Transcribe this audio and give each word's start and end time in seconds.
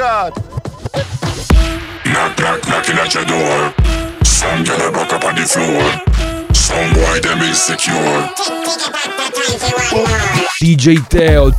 God. 0.00 0.34
Knock, 2.06 2.38
knock, 2.38 2.66
knocking 2.68 2.96
at 2.96 3.14
your 3.14 3.26
door. 3.26 3.74
Some 4.24 4.64
a 4.64 5.12
up 5.12 5.24
on 5.24 5.34
the 5.34 5.44
floor. 5.44 5.84
Some 6.54 6.94
boy 6.94 7.20
them 7.20 7.42
insecure. 7.42 7.92
DJ 10.62 11.06
Tail. 11.10 11.50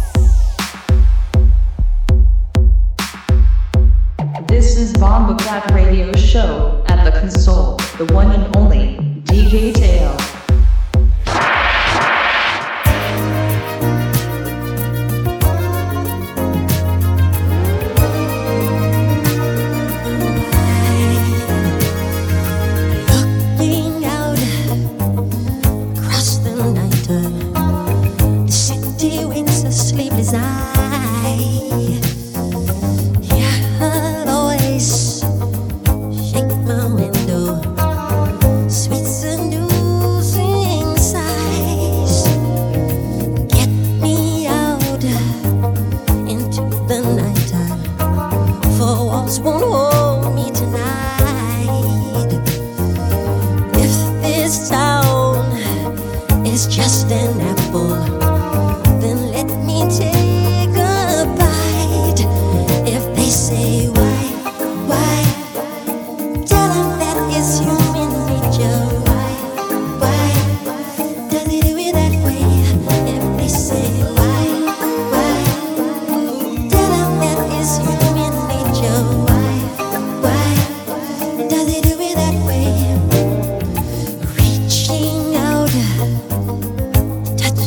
This 4.48 4.76
is 4.76 4.94
Bomba 4.94 5.38
Clap 5.44 5.70
Radio 5.76 6.12
Show 6.14 6.84
at 6.88 7.06
the 7.06 7.12
console, 7.12 7.78
the 8.00 8.12
one 8.12 8.32
and 8.32 8.58
only 8.58 9.01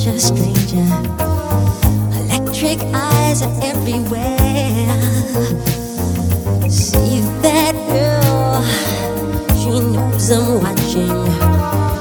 A 0.06 0.20
stranger. 0.20 0.84
Electric 2.20 2.78
eyes 2.92 3.41
are 3.41 3.55
everywhere. 3.62 5.00
See 6.69 7.20
that 7.41 7.74
girl? 7.88 8.62
She 9.56 9.80
knows 9.80 10.30
I'm 10.30 10.61
watching. 10.61 11.24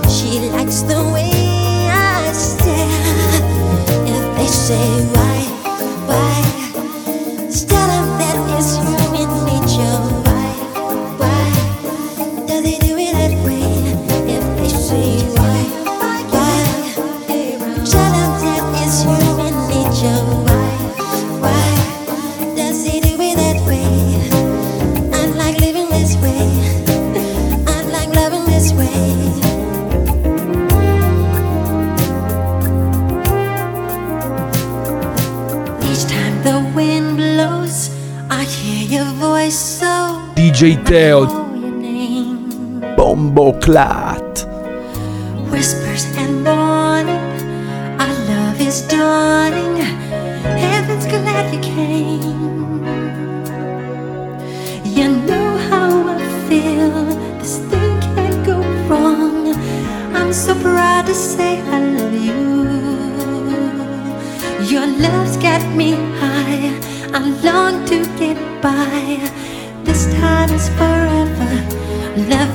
She 0.10 0.50
likes 0.52 0.82
the 0.82 1.02
way 1.14 1.32
I 1.90 2.30
stare. 2.34 3.40
If 4.06 4.36
they 4.36 4.48
say 4.48 5.03
DJ 40.54 40.78
Teo. 40.84 41.26
Bombo 42.96 43.58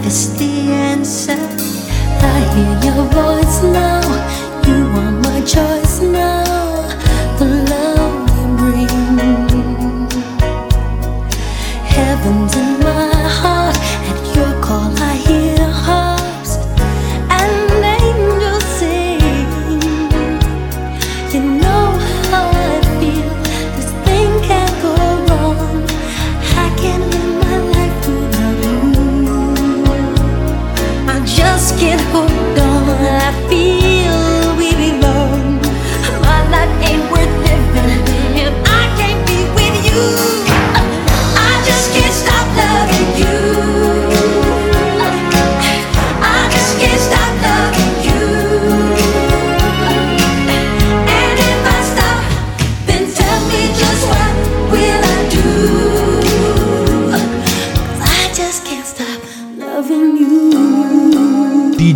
this 0.03 0.38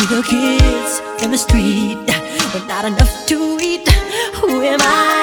See 0.00 0.06
the 0.06 0.22
kids 0.22 1.22
in 1.22 1.30
the 1.30 1.36
street, 1.36 1.98
but 2.54 2.66
not 2.66 2.86
enough 2.86 3.26
to 3.26 3.58
eat. 3.60 3.86
Who 4.36 4.62
am 4.62 4.80
I? 4.80 5.19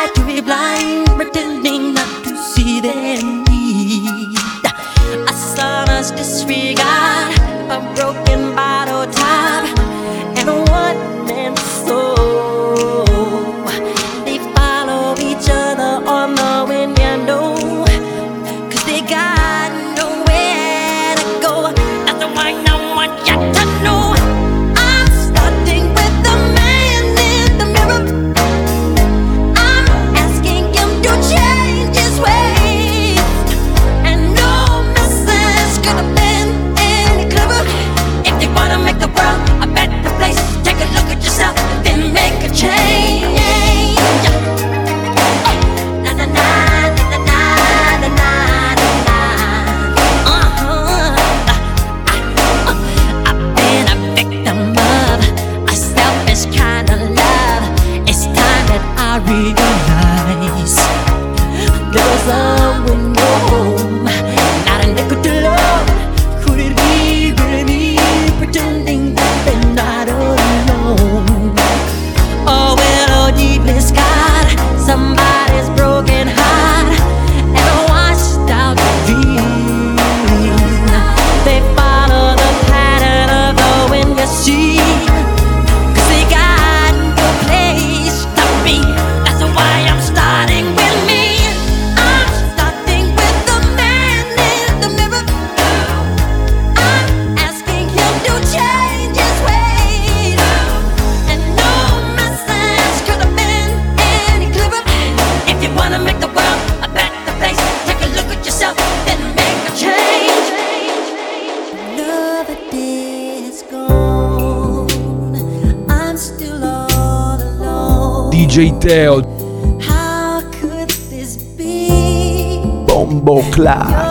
DJ 118.88 119.84
How 119.84 120.40
could 120.54 120.90
this 121.12 121.36
be? 121.36 122.62
Bombo 122.88 123.42
Clat. 123.52 124.07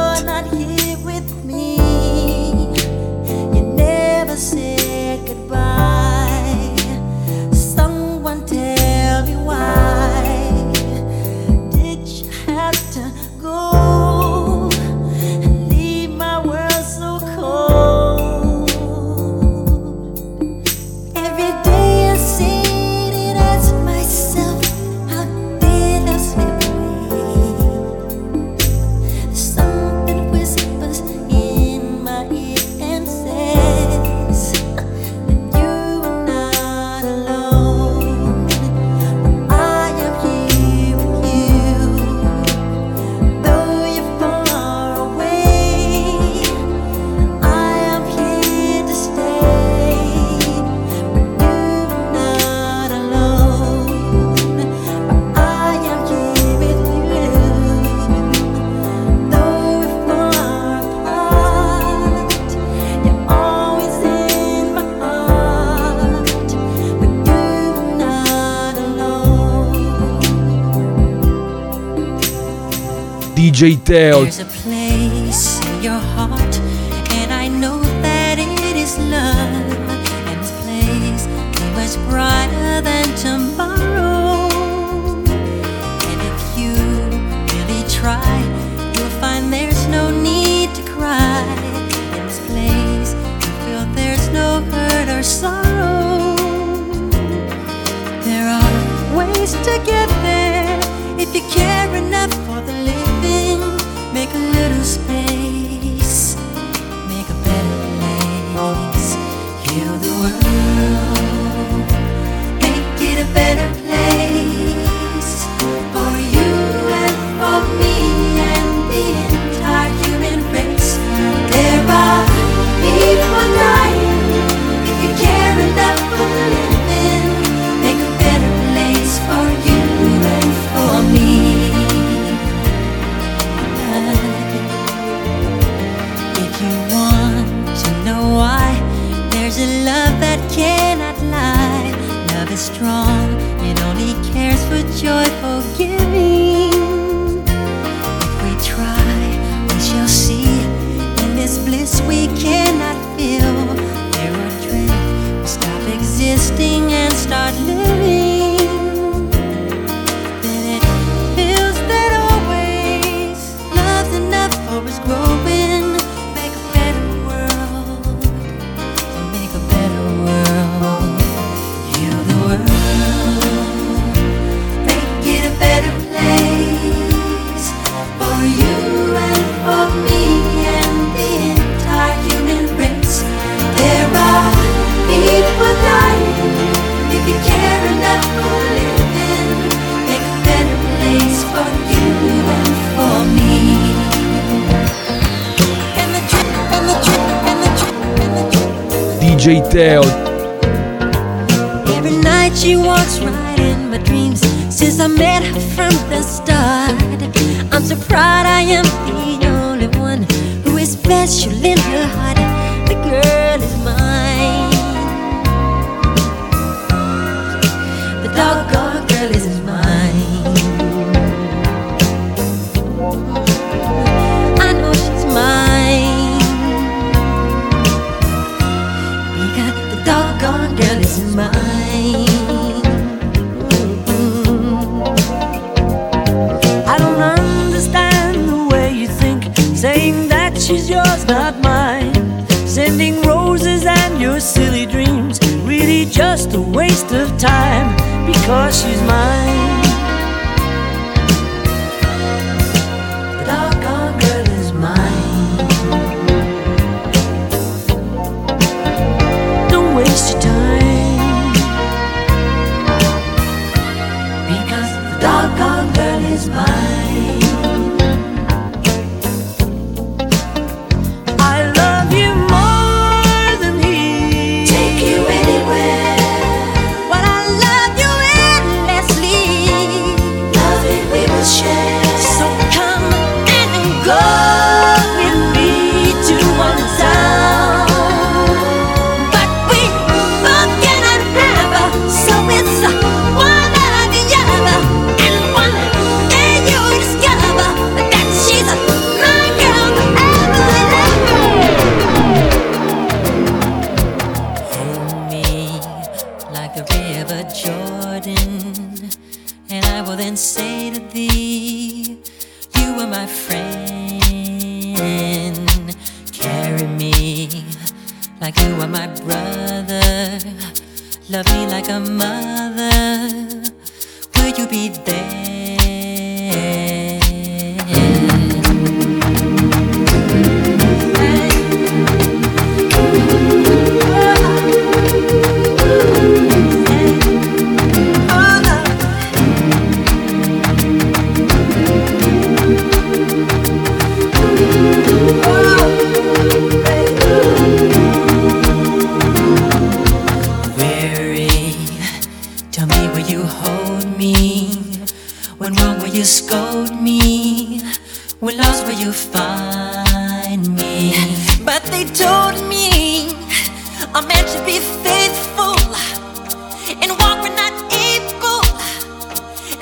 DJ 73.57 73.79
Teo, 73.83 74.29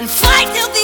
and 0.04 0.10
fight 0.10 0.52
till 0.54 0.68
the 0.68 0.83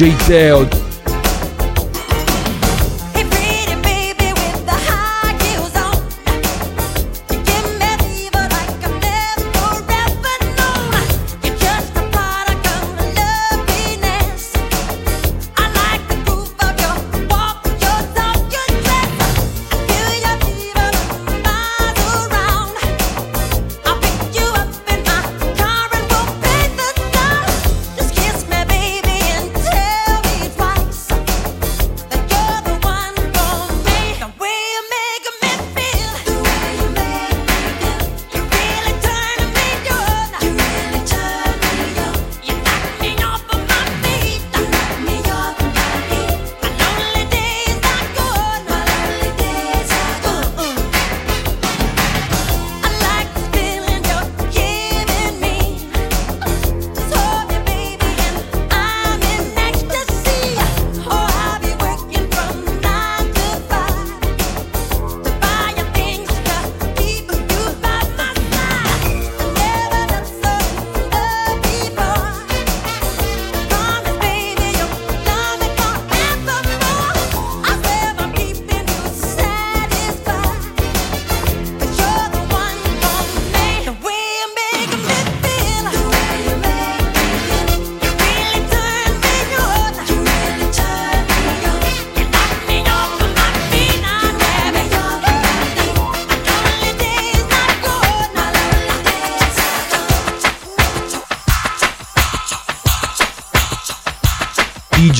DJ 0.00 0.16
Teo, 0.26 0.89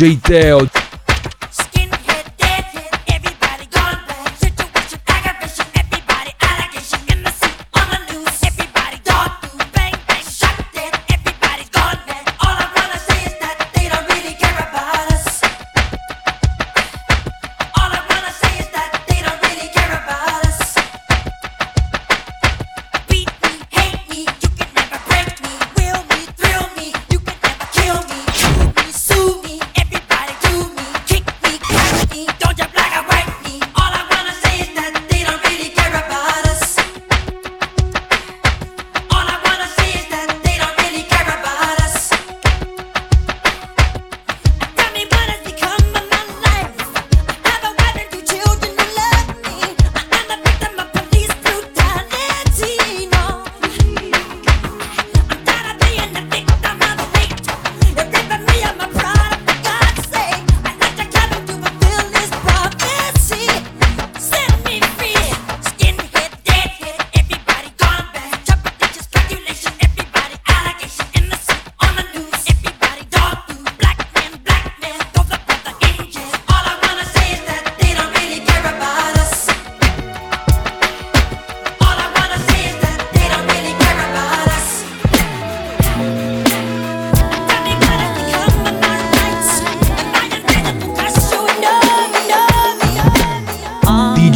DJ 0.00 0.16
Teo, 0.22 0.79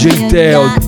know 0.04 0.83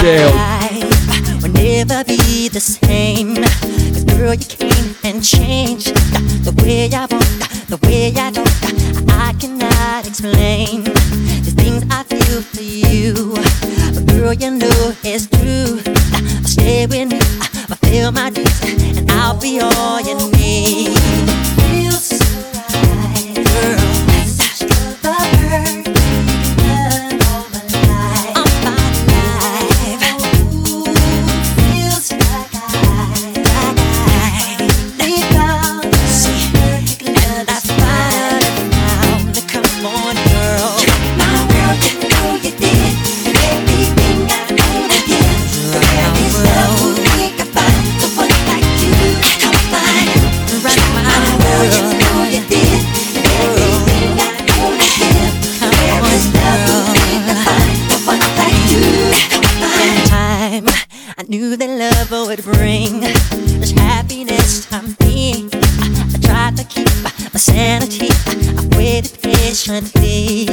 Dale 0.00 0.37
passionately. 69.58 70.46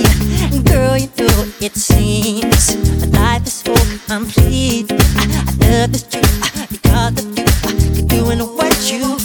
Girl, 0.63 0.97
you 0.97 1.09
know 1.17 1.45
it 1.61 1.75
seems 1.75 2.75
my 3.11 3.37
life 3.37 3.45
is 3.45 3.53
so 3.53 3.75
complete. 4.07 4.91
I 4.91 5.45
love 5.59 5.91
this 5.91 6.03
truth 6.03 6.67
because 6.71 7.23
of 7.23 7.37
you. 7.37 7.45
You're 7.93 8.07
doing 8.07 8.39
what 8.39 8.91
you 8.91 9.24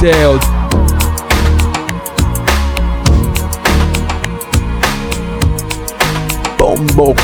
detailed. 0.00 0.40
Bombo 6.56 7.14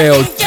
DJ 0.00 0.39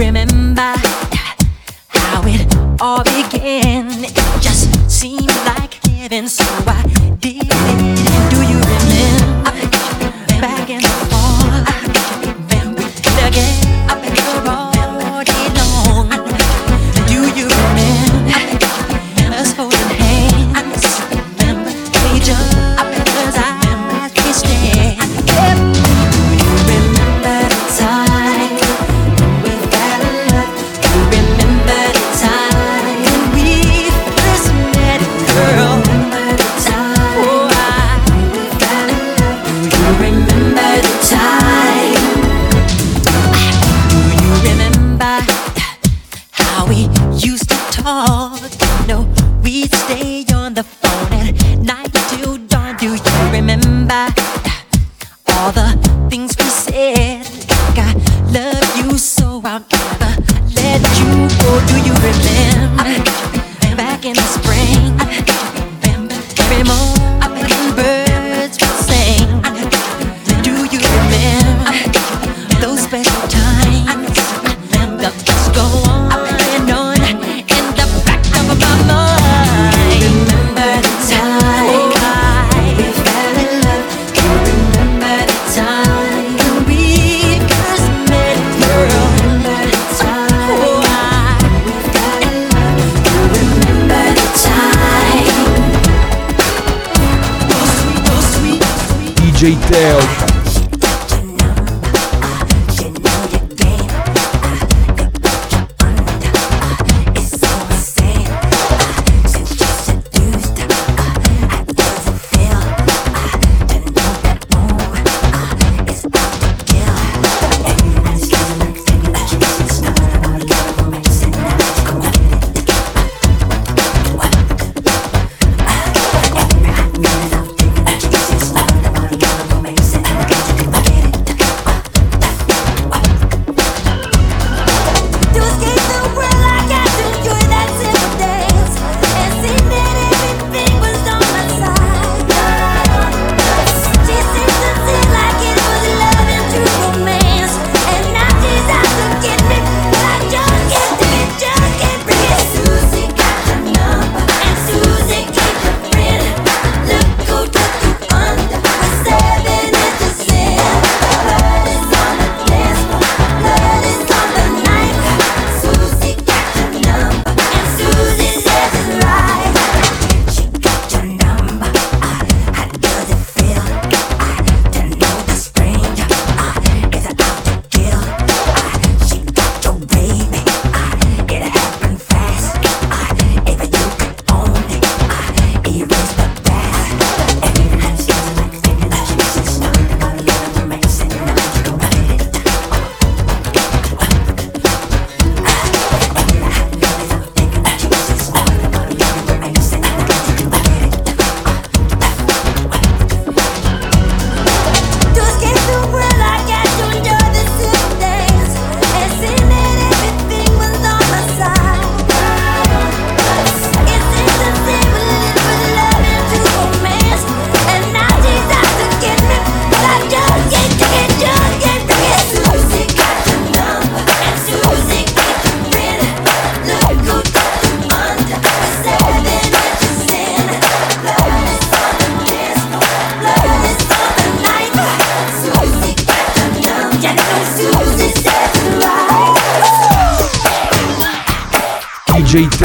remember 0.00 0.72
how 1.88 2.22
it 2.24 2.80
all 2.80 3.04
began? 3.04 4.19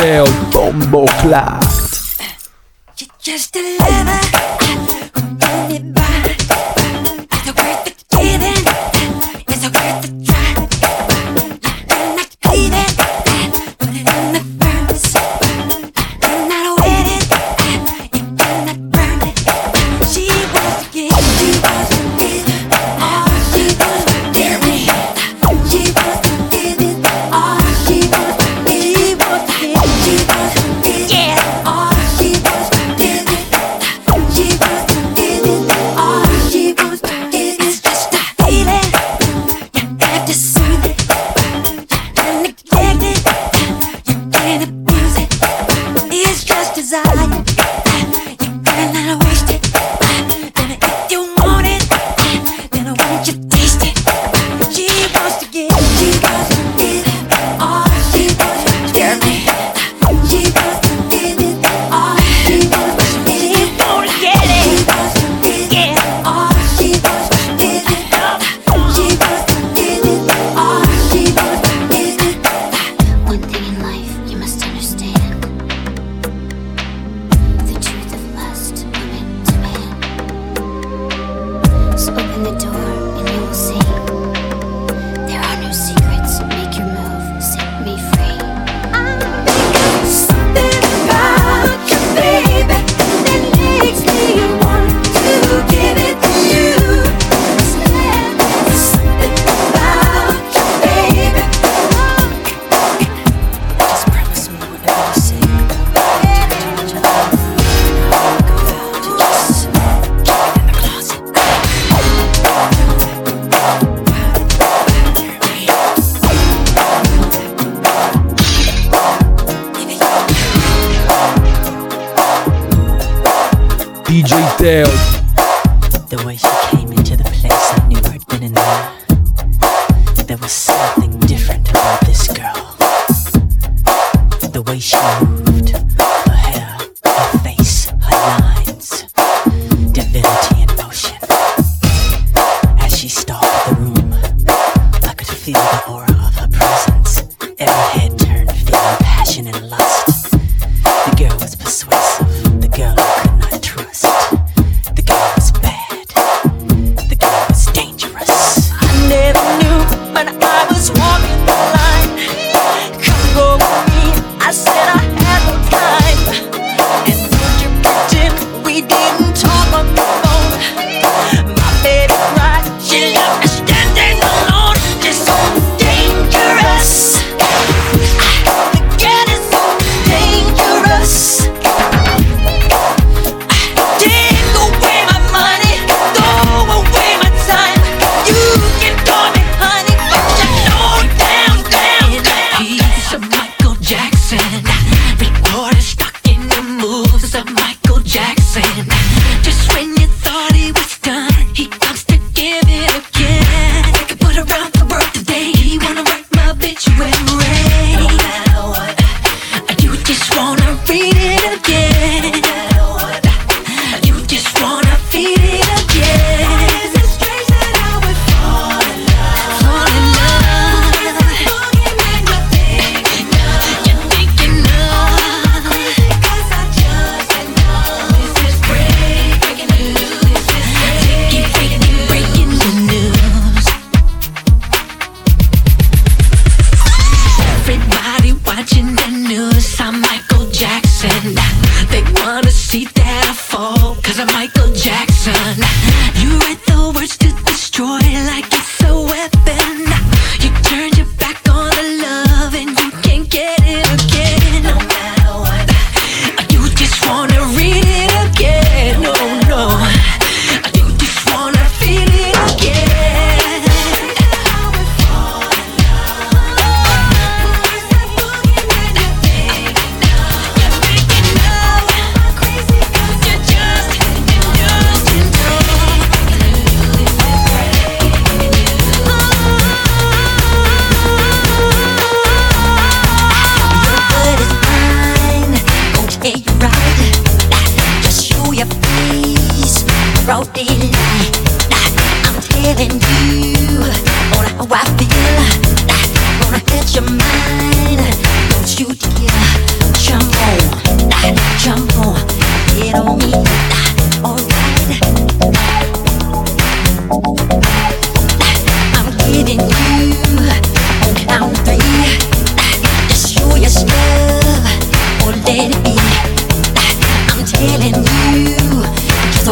DJ 0.06 0.12
Teo, 0.12 0.26
Bombo 0.52 1.06
Clat. 1.20 1.66
You're 3.00 3.10
just 3.20 3.56
a 3.56 3.78
lover 3.80 4.65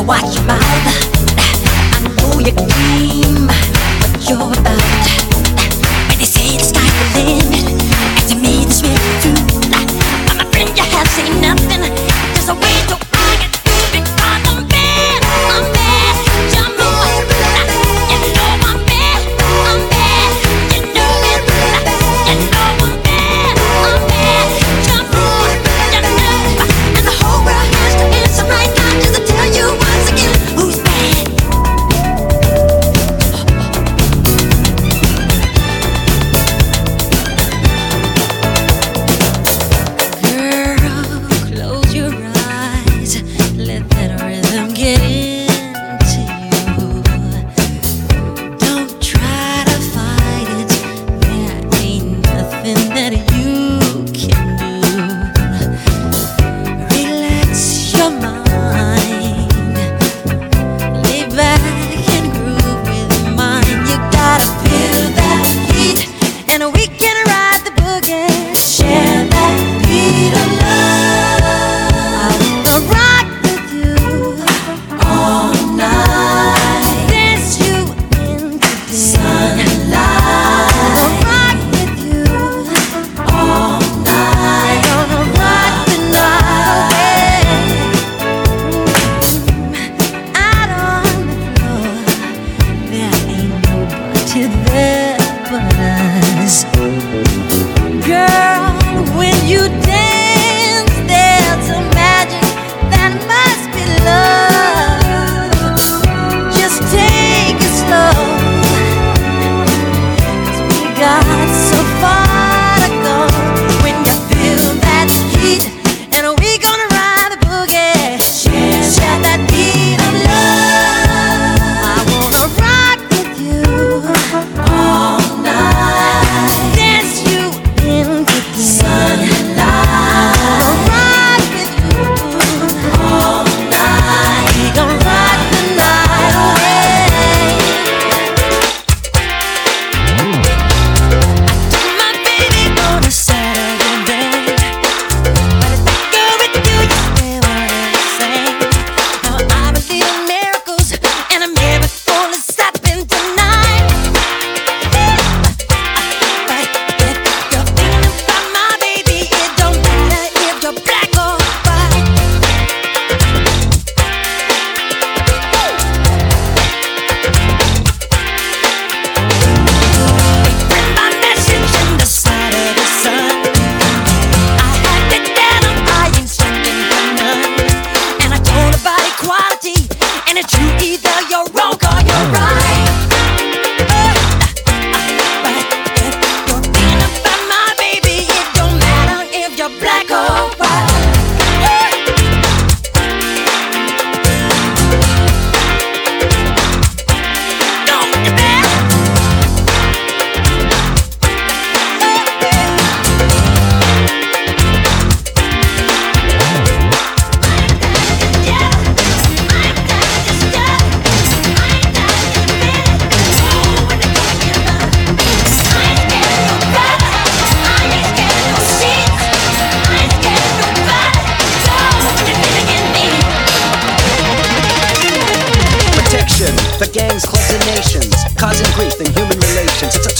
watch 0.05 0.35
my 0.45 0.52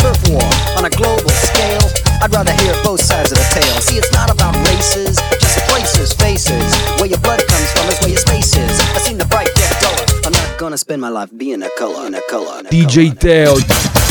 turf 0.04 0.20
war 0.28 0.44
on 0.76 0.84
a 0.84 0.90
global 0.92 1.32
scale. 1.48 1.88
I'd 2.22 2.32
rather 2.32 2.52
hear 2.60 2.76
both 2.84 3.00
sides 3.00 3.32
of 3.32 3.38
the 3.38 3.48
tale. 3.56 3.80
See, 3.80 3.98
it's 3.98 4.12
not 4.12 4.30
about 4.30 4.56
races, 4.68 5.16
just 5.40 5.60
places, 5.72 6.12
faces. 6.14 6.70
Where 7.00 7.08
your 7.08 7.20
blood 7.20 7.42
comes 7.48 7.72
from 7.72 7.88
is 7.88 8.00
where 8.02 8.10
your 8.10 8.20
space 8.20 8.56
is. 8.56 8.80
I 8.96 9.00
seen 9.00 9.18
the 9.18 9.26
bright 9.26 9.50
get 9.56 9.72
duller. 9.80 10.06
I'm 10.26 10.34
not 10.34 10.60
gonna 10.60 10.78
spend 10.78 11.02
my 11.02 11.10
life 11.10 11.32
being 11.36 11.64
a 11.64 11.70
color, 11.78 12.08
a 12.08 12.22
color. 12.30 12.60
A 12.60 12.64
DJ 12.64 13.18
Teo. 13.18 14.03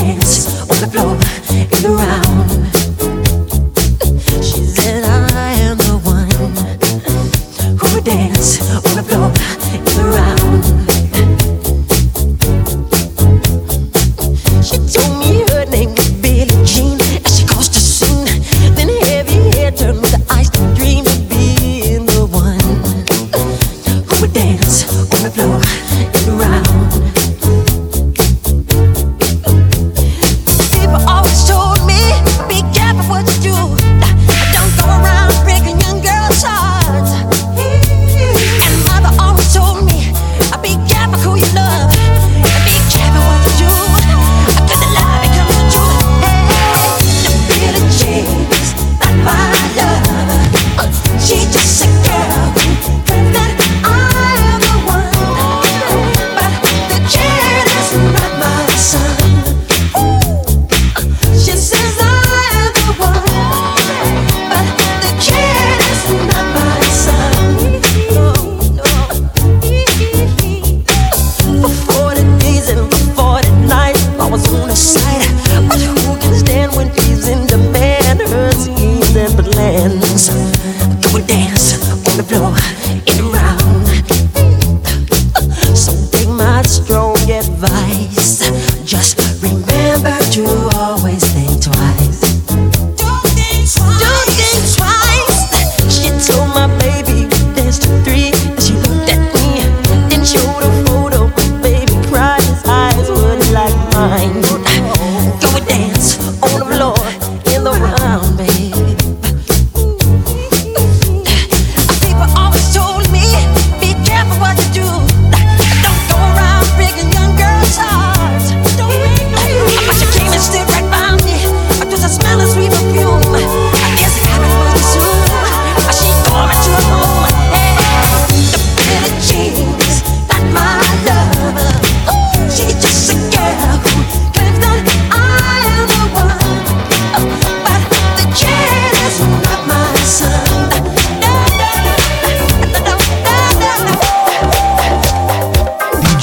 dance 0.00 0.60
on 0.60 0.76
the 0.80 0.88
floor 0.92 1.16
in 1.72 1.82
the 1.82 1.88
round. 1.88 2.45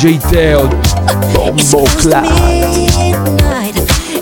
DJ 0.04 0.20
Dale, 0.32 0.68
Bombo 1.34 1.86
Cloud. 1.95 2.28
Midnight, 3.24 3.76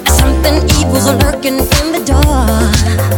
something 0.08 0.62
evil's 0.78 1.08
lurking 1.24 1.58
in 1.58 1.92
the 1.92 2.04
dark. 2.06 3.11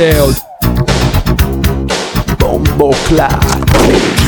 details. 0.00 0.46
Bombo 2.38 2.90
clap. 3.06 4.19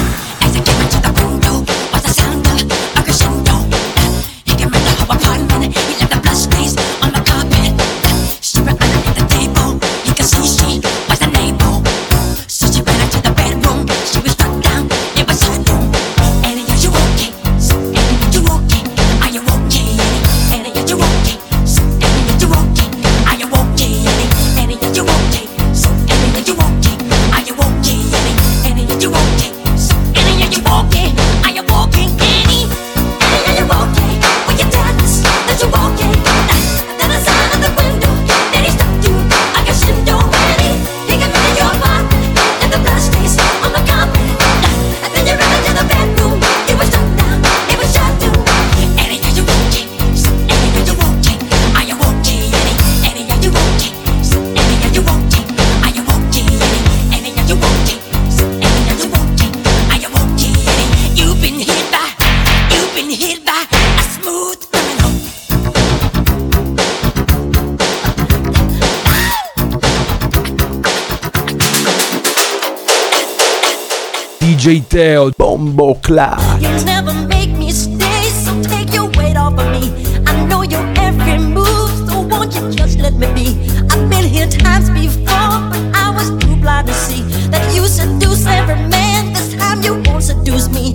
Combo 75.63 75.95
Club. 75.95 76.41
You 76.61 76.71
never 76.85 77.13
make 77.29 77.51
me 77.51 77.71
stay, 77.71 78.23
so 78.31 78.51
take 78.65 78.93
your 78.93 79.09
weight 79.11 79.37
off 79.37 79.57
of 79.57 79.71
me. 79.71 79.95
I 80.27 80.45
know 80.47 80.63
your 80.63 80.85
every 80.99 81.39
move, 81.39 81.89
so 82.09 82.23
won't 82.23 82.53
you 82.57 82.73
just 82.73 82.99
let 82.99 83.15
me 83.15 83.29
be? 83.33 83.47
I've 83.89 84.11
been 84.11 84.25
here 84.25 84.49
times 84.49 84.91
before, 84.91 85.55
but 85.71 85.83
I 85.95 86.11
was 86.11 86.31
too 86.43 86.57
blind 86.57 86.89
to 86.89 86.95
see 86.95 87.23
that 87.53 87.63
you 87.77 87.87
seduce 87.87 88.45
every 88.45 88.75
man. 88.75 89.33
This 89.35 89.55
time 89.55 89.83
you 89.83 90.03
won't 90.03 90.25
seduce 90.25 90.69
me. 90.69 90.95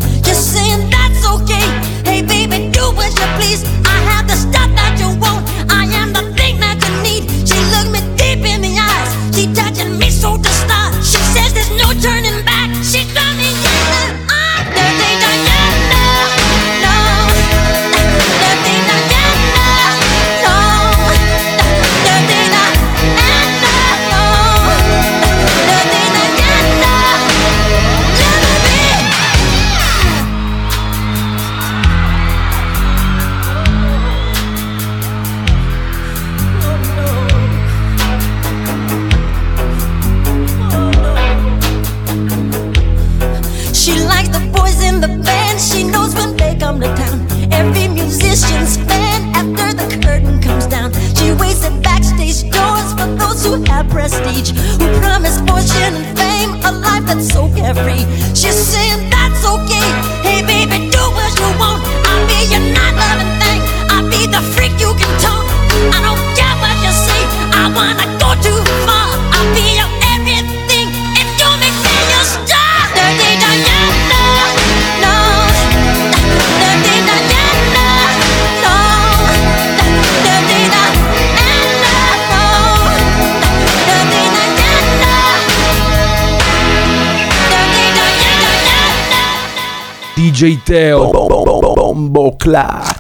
DJ 90.38 90.62
Teo. 90.62 91.10
Bombo 91.10 92.36
Clap. 92.38 92.97